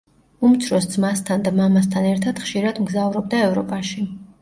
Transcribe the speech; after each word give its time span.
უმცროს 0.47 0.87
ძმასთან 0.93 1.45
და 1.49 1.53
მამასთან 1.61 2.09
ერთად 2.15 2.43
ხშირად 2.47 2.83
მგზავრობდა 2.89 3.47
ევროპაში. 3.51 4.13